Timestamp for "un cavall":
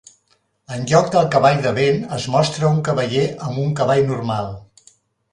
3.65-4.01